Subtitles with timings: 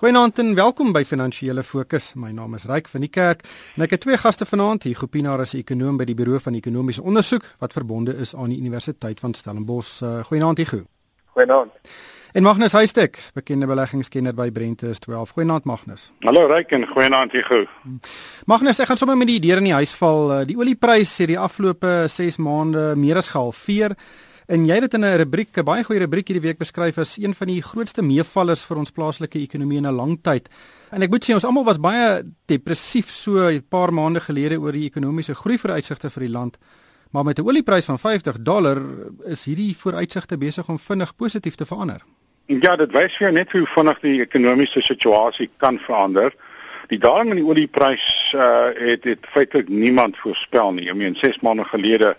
[0.00, 2.14] Goeienaand en welkom by Finansiële Fokus.
[2.16, 3.42] My naam is Ryk van die Kerk
[3.76, 4.86] en ek het twee gaste vanaand.
[4.88, 8.48] Hier Gopinaar is 'n ekonoom by die Buro van Ekonomiese Onderzoek wat verbonde is aan
[8.48, 10.00] die Universiteit van Stellenbosch.
[10.02, 10.86] Uh, Goeienaand Hugo.
[11.34, 11.70] Goeienaand.
[12.32, 15.30] En Magnus Huystek, bekende beleggingskenner by Brentus 12.
[15.30, 16.12] Goeienaand Magnus.
[16.20, 17.66] Hallo Ryk en goeienaand Hugo.
[18.46, 20.40] Magnus, ek gaan sommer met die deur in die huis val.
[20.40, 23.96] Uh, die oliepryse het die afgelope 6 maande meer as gehalveer.
[24.50, 27.16] En jy het dit in 'n rubriek, 'n baie goeie rubriek hierdie week beskryf as
[27.18, 30.48] een van die grootste meevallers vir ons plaaslike ekonomie in 'n lang tyd.
[30.90, 34.72] En ek moet sê ons almal was baie depressief so 'n paar maande gelede oor
[34.72, 36.58] die ekonomiese groei vooruitsigte vir die land.
[37.12, 38.82] Maar met 'n olieprys van 50 dollar
[39.24, 42.02] is hierdie vooruitsigte besig om vinnig positief te verander.
[42.46, 46.34] Ja, dit wys vir jou net hoe vinnig die ekonomiese situasie kan verander.
[46.88, 50.88] Die daling in die olieprys uh het het feitelik niemand voorspel nie.
[50.88, 52.16] Ek meen 6 maande gelede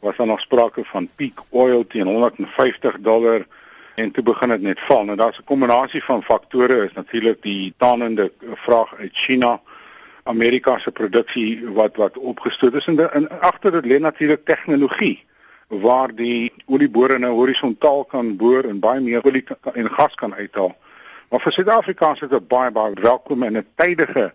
[0.00, 3.46] was daar nog sprake van peak oil teen 150 dollar
[3.94, 5.04] en toe begin dit net val.
[5.04, 9.60] Nou daar's 'n kombinasie van faktore is natuurlik die tanende vraag uit China,
[10.22, 15.24] Amerika se produksie wat wat opgestoot is en, en agter dit lê natuurlik tegnologie
[15.68, 20.76] waar die oliebore nou horisontaal kan boor en baie meer olie en gas kan uithaal.
[21.28, 24.32] Maar vir Suid-Afrika is dit 'n baie baie welkome en 'n tydige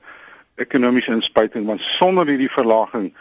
[0.55, 3.13] ekonomiese inspuiting want sonder hierdie verlaging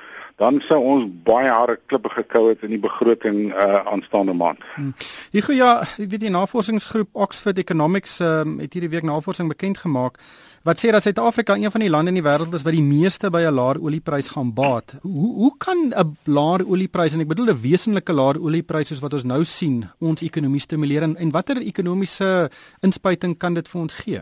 [0.43, 4.62] dan sou ons baie harde klippe gekou het in die begroting uh aanstaande maand.
[4.75, 4.95] Hmm.
[5.31, 9.79] Hier gou ja, ek weet die navorsingsgroep Oxford Economics um, het hierdie week navorsing bekend
[9.84, 10.19] gemaak
[10.67, 13.31] wat sê dat Suid-Afrika een van die lande in die wêreld is wat die meeste
[13.34, 14.95] by 'n laer olieprys gaan baat.
[15.03, 19.15] Hoe hoe kan 'n laer olieprys en ek bedoel 'n wesenlike laer olieprys soos wat
[19.15, 23.95] ons nou sien ons ekonomie stimuleer en, en watter ekonomiese inspuiting kan dit vir ons
[23.95, 24.21] gee?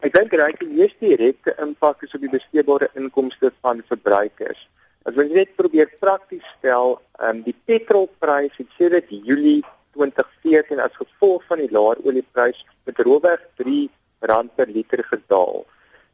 [0.00, 4.68] Ek dink reg die meeste direkte impak is op die besteedbare inkomste van verbruikers.
[5.08, 9.62] As ons net probeer prakties stel, ehm um, die petrolprys het sedert Julie
[9.96, 13.86] 2014 as gevolg van die laer olieprys met roweg R3
[14.20, 15.64] per liter gedaal.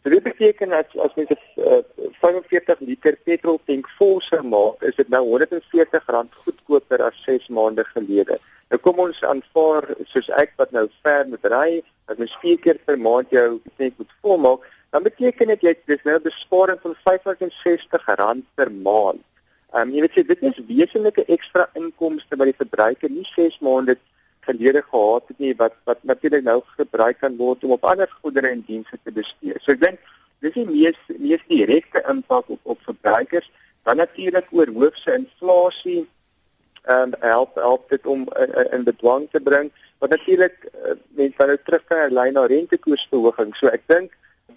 [0.03, 1.83] So dit beteken dat as mens 'n uh,
[2.21, 7.85] 45 liter petrol tank vol sou maak, is dit nou R140 goedkoper as 6 maande
[7.85, 8.39] gelede.
[8.71, 12.79] Nou kom ons aanvaar soos ek wat nou ver moet ry, dat mens 4 keer
[12.85, 14.61] per maand jou tank moet volmaak,
[14.95, 19.23] dan beteken dit jy dis nou 'n besparing van R560 per maand.
[19.75, 23.59] Ehm um, jy weet jy dit is wesenlike ekstra inkomste by die verbruiker nie 6
[23.59, 23.97] maande
[24.47, 28.55] gelede gehad het nie wat wat natuurlik nou gebruik kan word om op ander goedere
[28.55, 29.59] en dienste te bestee.
[29.61, 29.99] So ek dink
[30.47, 33.51] dis die mees mees direkte impak op op verbruikers
[33.83, 36.03] dan natuurlik oor hoofse inflasie
[36.87, 41.47] ehm um, help help dit om in, in bedwang te bring wat natuurlik uh, mense
[41.47, 43.57] nou terug kan lei na rentekoersverhoging.
[43.57, 44.13] So ek dink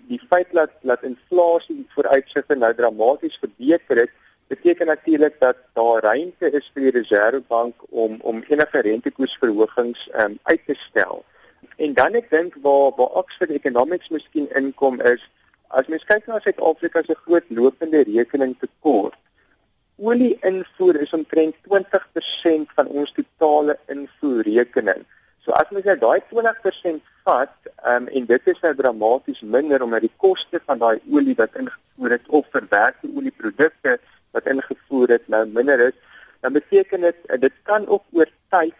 [0.08, 4.12] die feit dat dat inflasie vooruitsigte nou dramaties verbeter het,
[4.48, 10.62] beteken natuurlik dat daar ruimte is vir die Reserwebank om om enige rentekoersverhogings um, uit
[10.66, 11.26] te stel.
[11.76, 15.24] En dan ek dink waar waar Oxford Economics miskien inkom is
[15.68, 19.18] as mens kyk na Suid-Afrika se groot lopende rekening tekort.
[19.98, 25.04] Olie invoer is omtrent 20% van ons totale invoerrekening.
[25.44, 27.54] So as mens nou daai 20% vat,
[27.92, 32.16] um, en dit is nou dramaties minder omdat die koste van daai olie wat ingevoer
[32.16, 33.98] het of verwerkte olieprodukte
[34.36, 35.98] wat ingevoer het nou minder is,
[36.46, 38.76] dan beteken dit dit kan ook oor tyd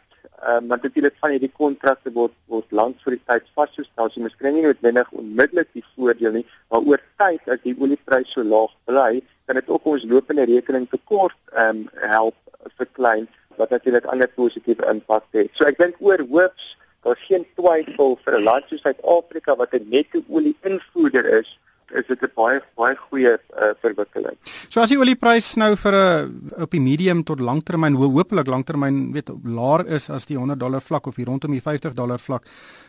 [0.46, 4.12] Um, want is van hierdie kontrakte word word lank vir die tyd vasgestel.
[4.14, 8.46] So miskien nie noodwendig onmiddellik die voordeel nie, maar oor tyd as die oliepryse so
[8.46, 11.82] laag bly, kan dit ook ons lopende rekening tekort ehm um,
[12.14, 12.38] help
[12.78, 13.26] verklein
[13.58, 15.50] wat natuurlik ander positiewe impak het.
[15.58, 16.76] So ek dink oor hoops
[17.08, 21.60] Daar's geen twyfel vir 'n land soos Suid-Afrika wat 'n netto olie invoerder is,
[21.96, 24.36] is dit 'n baie baie goeie uh, verwikkeling.
[24.70, 28.48] So as die olieprys nou vir 'n uh, op die medium tot langtermyn ho hopelik
[28.48, 32.20] langtermyn weet laer is as die 100 dollar vlak of hier rondom die 50 dollar
[32.20, 32.44] vlak,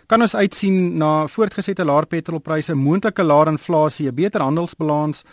[0.07, 5.25] kan ons uitsien na voortgesette laer petrolpryse, moontlike laer inflasie, 'n beter handelsbalans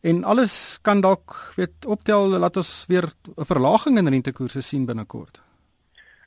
[0.00, 3.04] en alles kan dalk weet optel laat ons weer
[3.36, 5.49] 'n verlaging in rentekoerse sien binnekort.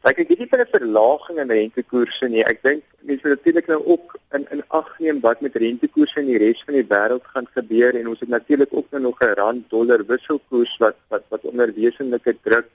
[0.04, 2.44] Ek nie vir 'n verlaging in rentekoerse nie.
[2.44, 6.28] Ek dink mense moet natuurlik nou ook in in ag neem wat met rentekoerse in
[6.28, 9.38] die res van die wêreld gaan gebeur en ons het natuurlik ook nou nog 'n
[9.40, 12.68] rand dollar wisselkoers wat wat wat onder wesenlike druk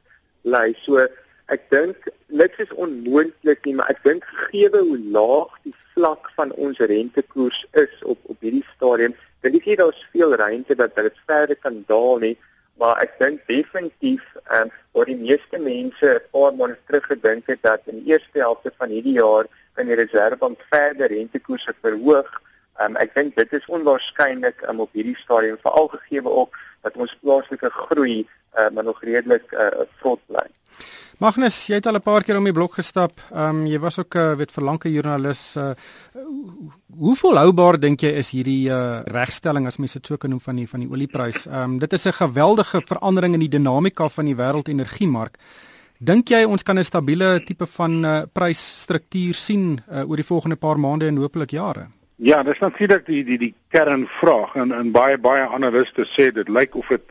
[0.42, 0.74] lê.
[0.84, 1.06] So
[1.48, 6.52] ek dink niks is onmoontlik nie, maar ek dink gegee hoe laag die vlak van
[6.52, 11.24] ons rentekoers is op op hierdie stadium, dink ek nie daar's veel ruimte dat dit
[11.26, 12.36] verder kan daal nie
[12.78, 17.46] maar ek dink definitief ehm um, waar die meeste mense 'n paar maande terug gedink
[17.46, 22.30] het dat in die eerste helfte van hierdie jaar kan die Reserwebank verder rentekoerse verhoog.
[22.78, 26.96] Ehm um, ek dink dit is onwaarskynlik um, op hierdie stadium veral gegee ook dat
[26.96, 28.26] ons plaaslike groei
[28.58, 30.46] uh, maar nog redelik uh, vrot bly.
[31.18, 33.20] Magnus, jy het al 'n paar keer om die blok gestap.
[33.32, 35.56] Ehm um, jy was ook 'n uh, weet verlangke joernalis.
[35.56, 35.70] Uh,
[36.98, 40.56] hoe volhoubaar dink jy is hierdie uh, regstelling as mens dit so kan noem van
[40.56, 41.46] die van die olieprys?
[41.46, 45.38] Ehm um, dit is 'n geweldige verandering in die dinamika van die wêreldenergiemark.
[45.98, 50.56] Dink jy ons kan 'n stabiele tipe van uh, prysstruktuur sien uh, oor die volgende
[50.56, 51.88] paar maande en hopelik jare?
[52.16, 56.74] Ja, dis natuurlik die die die kernvraag en en baie baie analiste sê dit lyk
[56.74, 57.02] of dit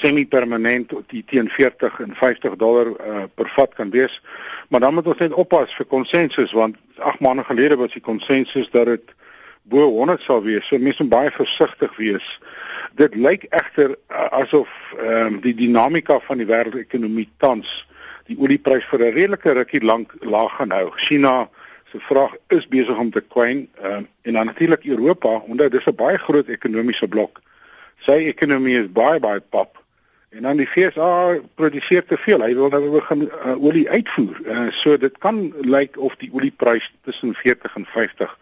[0.00, 4.20] semi-permanent die teen 40 en 50 dollar uh, per vat kan wees.
[4.68, 8.70] Maar dan moet ons net oppas vir konsensus want 8 maande gelede was die konsensus
[8.70, 9.14] dat dit
[9.70, 10.66] bo 100 sal wees.
[10.66, 12.26] So mense moet baie versigtig wees.
[12.98, 17.70] Dit lyk egter uh, asof um, die dinamika van die wêreldekonomie tans
[18.30, 20.90] die olieprys vir 'n redelike rukkie lank laag gaan hou.
[20.96, 21.48] China
[21.90, 25.94] se vraag is besig om te kwyn um, en dan natuurlik Europa, omdat dit 'n
[25.94, 27.40] baie groot ekonomiese blok.
[28.00, 29.79] Sy ekonomie is baie baie pap
[30.30, 32.40] En dan die FSA produseer te veel.
[32.40, 34.36] Hy wil nou begin uh, olie uitvoer.
[34.46, 38.36] Uh, so dit kan lyk of die olieprys tussen 40 en 50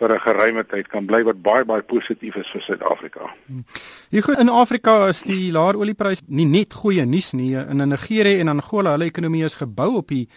[0.00, 3.30] vir 'n geruime tyd kan bly wat baie baie positief is vir Suid-Afrika.
[4.10, 7.54] Hier goed in Afrika is die laer olieprys nie net goeie nuus nie.
[7.54, 10.28] In Nigerië en Angola, hulle ekonomie is gebou op die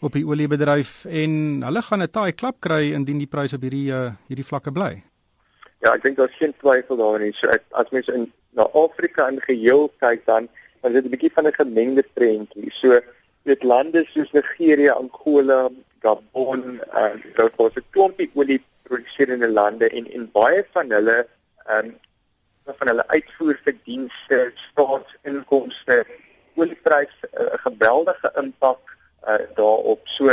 [0.00, 3.92] op die oliebedryf en hulle gaan 'n taai klap kry indien die pryse op hierdie
[3.92, 5.02] uh, hierdie vlakke bly.
[5.80, 7.32] Ja, ek dink daar's geen twyfel daarin nie.
[7.32, 10.48] So as mens in na Afrika in geheel kyk dan
[10.80, 12.70] dan is dit 'n bietjie van 'n gemengde prentjie.
[12.72, 13.00] So
[13.42, 15.68] dit lande soos Nigerië, Angola,
[16.00, 21.26] Gabon, en uh, daar was 'n klompie olie produserende lande en en baie van hulle
[21.66, 21.96] ehm um,
[22.64, 26.06] van hulle uitvoerverdienste, staatsinkomste,
[26.54, 28.80] oliepryse 'n uh, geweldige impak
[29.28, 30.00] uh, daarop.
[30.04, 30.24] So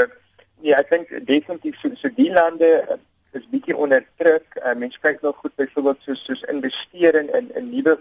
[0.61, 2.99] nee, ek dink definitief so, so die lande
[3.37, 4.57] is bietjie onder druk.
[4.59, 7.97] Uh, Mense kyk nou goed byvoorbeeld soos soos investering in in nuwe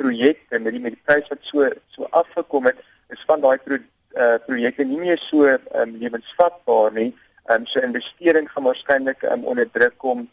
[0.00, 2.78] projekte met die die pryse wat so so afgekom het,
[3.14, 3.78] is van daai pro,
[4.16, 7.10] uh, projekte nie meer so um, lewensvatbaar nie.
[7.50, 10.28] Um, so investering gaan waarskynlik um, onder druk kom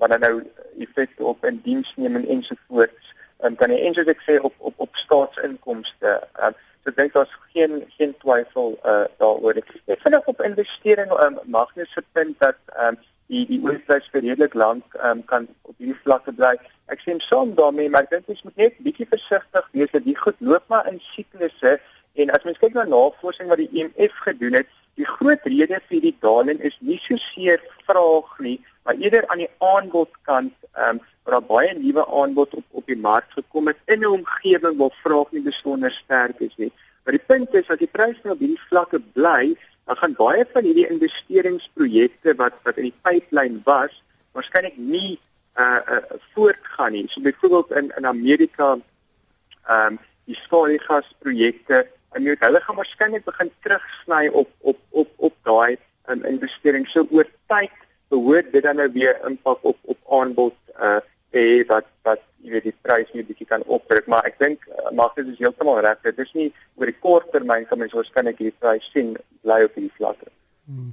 [0.00, 0.40] dan nou
[0.80, 3.12] effek op in diensneming ensovoorts.
[3.44, 6.16] Um, kan jy eintlik ek sê op op op staatsinkomste.
[6.40, 9.60] Um, so dink daar's geen geen twyfel uh, daaroor.
[9.86, 12.96] Ek vind op investering um, mag net se punt dat um,
[13.30, 16.56] die die oorprys vir redelik lank um, kan op hierdie vlakke bly.
[16.90, 20.16] Ek sê saam daarmee, maar ek dink ons moet net bietjie versigtig wees dat die
[20.18, 21.78] goed loop maar in siklusse
[22.18, 25.78] en as mens kyk na navorsing wat die IMF e gedoen het, die groot rede
[25.88, 30.98] vir die daling is nie so seer vraag nie, maar eerder aan die aanbodkant, ehm
[30.98, 34.76] um, waar daar baie nuwe aanbod op op die mark gekom het in 'n omgewing
[34.78, 36.72] waar vraag nie besonder sterk is nie.
[37.04, 39.54] Maar die punt is dat die pryse op hierdie vlakke bly,
[39.90, 43.96] dan gaan baie van hierdie investeringsprojekte wat wat in die pipeline was,
[44.38, 45.18] waarskynlik nie
[45.58, 47.08] uh uh voortgaan nie.
[47.10, 49.98] So byvoorbeeld in in Amerika ehm um,
[50.30, 55.76] die skaalgasprojekte en jy hulle gaan waarskynlik begin terugsny op op op op daai
[56.06, 56.86] um, investering.
[56.86, 57.74] So oor tyd
[58.14, 61.00] behoort dit dan nou weer impak op op aanbod uh
[61.34, 64.90] hê wat wat jy weet die prys nie bietjie kan opdruk maar ek dink uh,
[64.96, 68.40] mag dit is heeltemal reg dit is nie oor die kort termyn kan mens waarskynlik
[68.40, 70.28] hierdie prys sien bly op hierdie vlakke.
[70.66, 70.92] Hmm.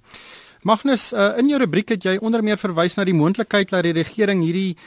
[0.68, 3.96] Magnus uh, in jou rubriek het jy onder meer verwys na die moontlikheid dat die
[3.96, 4.78] regering hierdie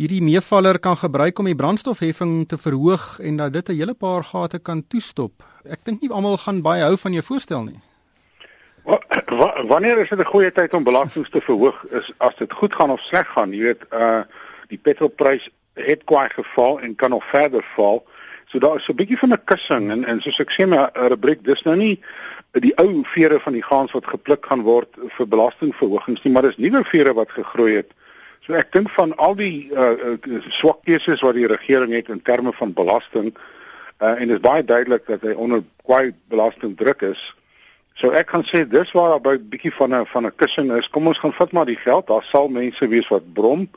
[0.00, 4.24] hierdie meevaller kan gebruik om die brandstofheffing te verhoog en dat dit 'n hele paar
[4.24, 5.42] gate kan toestop.
[5.64, 7.80] Ek dink nie almal gaan baie hou van jou voorstel nie.
[9.68, 11.84] Wanneer is dit 'n goeie tyd om belastings te verhoog?
[11.90, 14.22] Is as dit goed gaan of sleg gaan, jy weet, uh
[14.68, 15.50] die petrolprys
[15.86, 18.04] het kwai geval en kan nog verder val.
[18.46, 20.88] So daar is so 'n bietjie van 'n kussing en en soos ek sê my
[20.92, 22.00] rubriek dis nou nie
[22.50, 26.56] die ou vere van die gaans wat gepluk gaan word vir belastingverhogings nie, maar dis
[26.56, 27.90] nuwe vere wat gegroei het.
[28.40, 32.22] So ek dink van al die uh, uh swak keuses wat die regering het in
[32.22, 33.36] terme van belasting
[34.00, 37.34] uh en dit is baie duidelik dat hy onder kwai belasting druk is.
[37.94, 40.88] So ek kan sê dis waar daar 'n bietjie van 'n van 'n kussing is.
[40.88, 42.06] Kom ons gaan vat maar die geld.
[42.06, 43.70] Daar sal mense wees wat brom.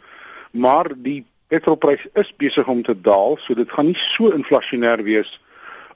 [0.52, 5.38] Maar die petrolprys is besig om te daal, so dit gaan nie so inflasionêr wees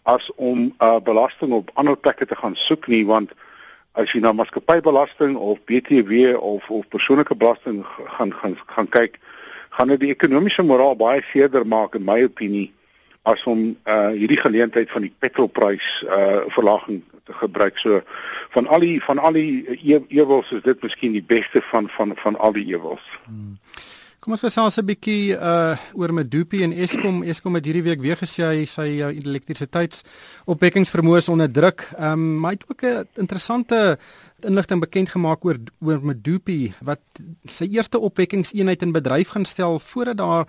[0.08, 3.34] as om uh belasting op ander plekke te gaan soek nie, want
[3.98, 7.82] as jy na maatskappybelasting of BTW of of persoonlike belasting
[8.18, 9.18] gaan gaan gaan kyk,
[9.76, 12.70] gaan dit die ekonomiese moraal baie seerder maak in my opinie
[13.28, 17.82] as om uh hierdie geleentheid van die petrolprys uh verlaging te gebruik.
[17.82, 18.02] So
[18.56, 19.66] van al die van al die
[20.08, 23.04] ewels is dit miskien die beste van van van al die ewels.
[23.26, 23.58] Hmm.
[24.28, 27.24] Kom ons gesels 'n bietjie uh oor Medupi en Eskom.
[27.24, 31.88] Eskom het hierdie week weer gesê hy sy uh, elektrisiteitsopwekkingsvermoë is onder druk.
[31.96, 33.98] Ehm um, maar hy het ook 'n interessante
[34.46, 37.02] inligting bekend gemaak oor oor Medupi wat
[37.50, 40.46] sy eerste opwekkingseenheid in bedryf gaan stel voordat daar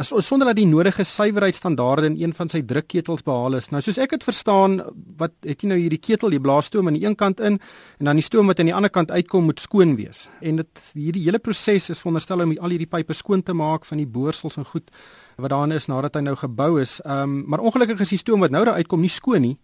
[0.00, 3.70] sonder dat die nodige suiwerheidsstandaarde in een van sy drukketels behaal is.
[3.72, 4.78] Nou soos ek dit verstaan,
[5.16, 8.08] wat het jy nou hierdie ketel, jy blaas stoom aan die een kant in en
[8.10, 10.26] dan die stoom wat aan die ander kant uitkom moet skoon wees.
[10.40, 14.00] En dit hierdie hele proses is veronderstel om al hierdie pype skoon te maak van
[14.00, 14.92] die boersels en goed
[15.36, 16.98] wat daarin is nadat hy nou gebou is.
[17.04, 19.56] Ehm um, maar ongelukkig is die stoom wat nou daar uitkom nie skoon nie.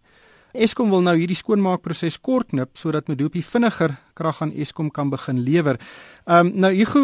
[0.52, 5.78] Eskom wil nou hierdie skoonmaakproses kortknip sodat Medupi vinniger krag aan Eskom kan begin lewer.
[6.26, 7.02] Ehm um, nou Hugo,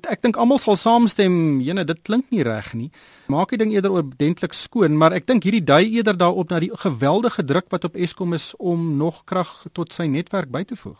[0.00, 2.90] ek dink almal sal saamstem, jene, dit klink nie reg nie.
[3.30, 6.72] Maak die ding eerder ordentlik skoon, maar ek dink hierdie dui eerder daarop na die
[6.74, 10.98] geweldige druk wat op Eskom is om nog krag tot sy netwerk by te voeg.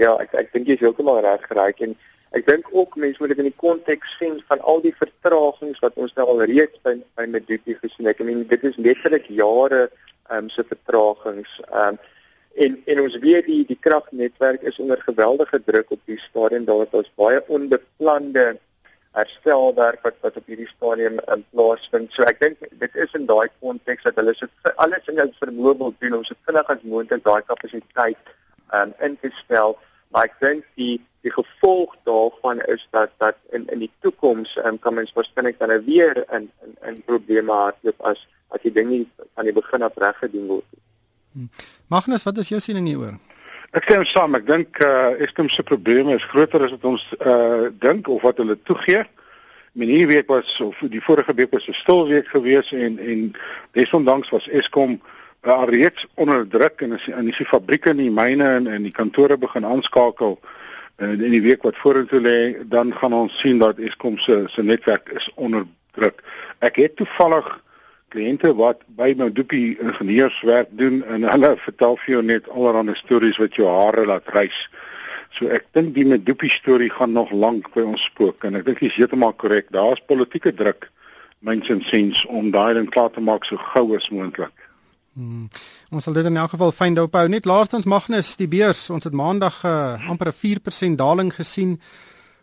[0.00, 1.92] Ja, ek ek dink jy is heeltemal reg geraak en
[2.36, 5.98] ek dink ook mense moet dit in die konteks sien van al die vertragings wat
[6.00, 8.16] ons nou al reeds by by Medupi gesien het.
[8.16, 11.60] Ek meen dit is letterlik jare ehm um, se vertragings.
[11.68, 12.00] Ehm um,
[12.64, 16.82] en en ons weet die die kragnetwerk is onder geweldige druk op die stadium daar
[16.84, 18.44] wat ons baie onbeplande
[19.16, 22.12] herstelwerk wat wat op hierdie stadium in um, plaasvind.
[22.12, 25.78] So ek dink dit is in daai konteks dat hulle so alles in hulle vermoë
[25.84, 28.20] wil doen om so vinnig as moontlik daai kapasiteit
[28.72, 29.76] ehm um, in te stel.
[30.12, 34.78] Maar ek dink die die gevolg daarvan is dat dat in in die toekoms um,
[34.78, 39.04] kan mens waarskynlik dan weer in in in probleme hardloop as as die ding nie
[39.34, 40.82] aan die begin af reg gedoen word nie.
[41.32, 41.50] Hmm.
[41.86, 43.16] Magnus, wat is jou siening hieroor?
[43.72, 44.34] Ek stem saam.
[44.36, 48.08] Ek dink eh uh, Eskom se probleme is groter as wat ons eh uh, dink
[48.08, 49.04] of wat hulle toegee.
[49.72, 53.32] Men hierdie week was of die vorige week was 'n stil week gewees en en
[53.72, 55.00] desondanks was Eskom
[55.42, 58.94] uh, reeds onder druk en as in die fabrieke en die myne en en die
[58.94, 62.38] kantore begin aanskakel uh, in die week wat vorentoe lê,
[62.70, 66.22] dan gaan ons sien dat Eskom se se netwerk is onder druk.
[66.60, 67.48] Ek het toevallig
[68.12, 73.58] kliënte wat by Madupi ingenieurswerk doen en hulle vertel vir jou net allerlei stories wat
[73.58, 74.66] jou hare laat rys.
[75.32, 78.82] So ek dink die Madupi storie gaan nog lank by ons spook en ek dink
[78.84, 79.72] jy's heeltemal korrek.
[79.74, 80.90] Daar's politieke druk
[81.42, 84.61] mens en sens om daai ding klaar te maak so gou as moontlik.
[85.12, 85.48] Hmm.
[85.90, 87.26] Ons sal dit in elk geval fyn dophou.
[87.28, 91.80] Net laastens Magnus, die beurs, ons het maandag uh, amper 'n 4% daling gesien.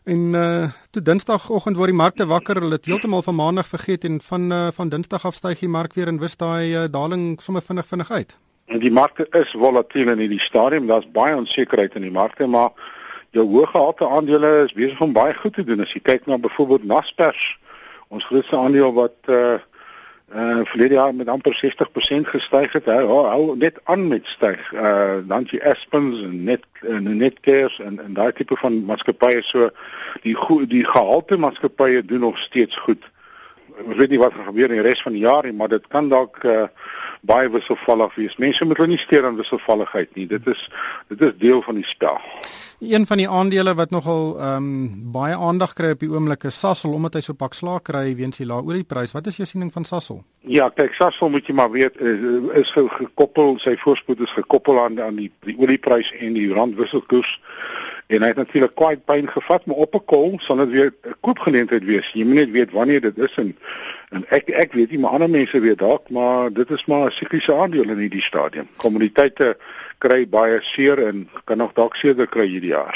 [0.03, 4.21] En uh toe Dinsdagoggend word die markte wakker, hulle het heeltemal van Maandag vergeet en
[4.21, 7.61] van uh, van Dinsdag af styg die mark weer en wis daai uh, daling sommer
[7.61, 8.37] vinnig vinnig uit.
[8.65, 12.69] En die markte is volatiel in hierdie stadium, daar's baie onsekerheid in die markte, maar
[13.31, 15.81] jou hoëgehalte aandele is besig om baie goed te doen.
[15.81, 17.59] As jy kyk na byvoorbeeld Naspers,
[18.07, 19.57] ons grootste aandeel wat uh
[20.35, 22.85] uh verlede jaar met amper 60% gestyg het.
[22.85, 24.73] Hou hou net aan met styg.
[24.73, 29.69] Uh dan die Aspens en net en Netcares en en daai tipe van maatskappye so
[30.21, 33.03] die goed die gehalte maatskappye doen nog steeds goed.
[33.85, 35.87] Ons weet nie wat gaan gebeur in die res van die jaar nie, maar dit
[35.87, 36.67] kan dalk uh
[37.21, 38.37] baie wisselvallig wees.
[38.37, 40.27] Mense moet hulle nie steur aan wisselvalligheid nie.
[40.27, 40.69] Dit is
[41.07, 42.21] dit is deel van die spel.
[42.79, 46.59] Een van die aandele wat nogal ehm um, baie aandag kry op die oomblik is
[46.59, 49.11] Sasol omdat hy so pak slaag kry weens die lae olieprys.
[49.11, 50.21] Wat is jou siening van Sasol?
[50.47, 52.23] Ja, kyk Sasol moet jy maar weet is,
[52.61, 57.33] is gekoppel, sy voorspoed is gekoppel aan aan die die olieprys en die randwisselkoers.
[58.07, 61.19] En hy het natuurlik kwai pyn gevat, maar op 'n kol sal dit weer 'n
[61.19, 62.11] koopgeleentheid wees.
[62.13, 63.57] Jy moet net weet wanneer dit is en
[64.09, 67.11] en ek ek weet nie, maar ander mense weet dalk, maar dit is maar 'n
[67.11, 68.67] sikliese aandeel in hierdie stadium.
[68.77, 69.57] Kommoditeite
[69.99, 72.95] kry baie seer en kan nog dalk seerder kry hierdie jaar.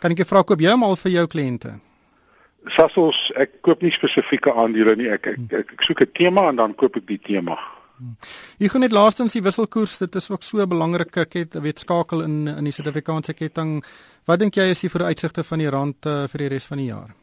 [0.00, 1.74] Kan ek jou vra koop jy hom al vir jou kliënte?
[2.72, 5.10] Sassos, ek koop nie spesifieke aandele nie.
[5.12, 7.58] Ek ek, ek, ek soek 'n tema en dan koop ek die tema.
[8.58, 12.22] Jy gaan net laastens die wisselkoers, dit is ook so 'n belangrike ket, weet skakel
[12.22, 13.84] in in die Suid-Afrikaanse ketting.
[14.26, 16.86] Wat dink jy is die vooruitsigte van die rand uh, vir die res van die
[16.86, 17.14] jaar?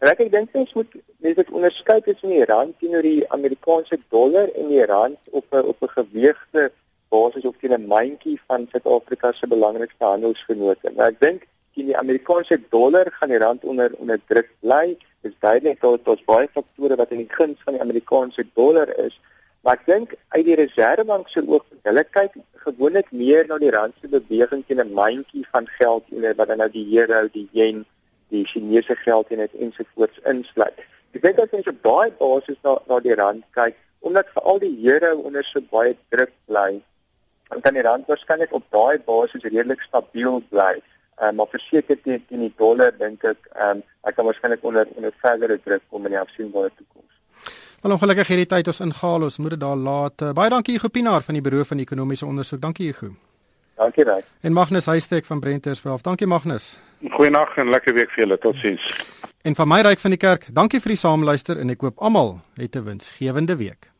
[0.00, 0.90] Ek dink ons moet
[1.24, 5.64] mense dit onderskei tussen die rand teenoor die Amerikaanse dollar en die rand op 'n
[5.64, 6.72] op 'n geweegde
[7.14, 10.92] basis op teen 'n mandjie van Suid-Afrika se belangrikste handelsvennote.
[10.96, 14.96] Nou ek dink die Amerikaanse dollar gaan die rand onder onder druk bly.
[15.22, 18.88] Dit is duidelik dat daar's baie faktore wat in die guns van die Amerikaanse dollar
[19.06, 19.20] is.
[19.64, 23.94] Maar ek dink uit die Reserwebank se oogpunt, hulle kyk gewoonlik meer na die rand
[24.00, 27.84] se beweging teen 'n mandjie van geld en wat dan nou die euro, die yen,
[28.28, 30.78] die Chinese geld en dit ensovoorts insluit.
[31.14, 35.14] Ek dink as ons daai basis na na die rand kyk, omdat veral die euro
[35.16, 36.82] onder so baie druk bly,
[37.60, 40.74] kan die rand waarskynlik op daai basis redelik stabiel bly.
[41.14, 44.64] Ehm um, maar verseker teen teen die dollar dink ek ehm um, ek kan waarskynlik
[44.64, 47.12] onder onder verdere druk kom in die afsienbare toekoms.
[47.82, 50.22] Wel ongelukkig hierdie tyd ons ingehaal ons moet dit daar laat.
[50.22, 52.60] Uh, baie dankie Hugo Pinaar van die Buro van Ekonomiese Ondersoek.
[52.60, 53.14] Dankie Hugo.
[53.76, 54.24] Dankie baie.
[54.40, 56.02] En Magnus Huystek van Brenterswelf.
[56.02, 56.78] Dankie Magnus.
[57.10, 58.38] Goeienaand en lekker week vir julle.
[58.38, 58.90] Totsiens.
[59.44, 62.38] En van my ryk van die kerk, dankie vir die saamluister en ek hoop almal
[62.56, 63.93] het 'n winsgewende week.